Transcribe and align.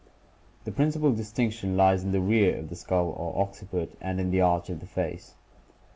The 0.63 0.71
principal 0.71 1.11
distinction 1.13 1.77
lies 1.77 2.01
in 2.03 2.11
the 2.11 2.19
rear 2.21 2.57
of 2.57 2.69
the 2.69 2.75
skull 2.75 3.09
or 3.11 3.45
occi 3.45 3.69
put 3.69 3.93
and 4.01 4.19
in 4.19 4.31
the 4.31 4.41
arch 4.41 4.71
of 4.71 4.79
the 4.79 4.87
face. 4.87 5.35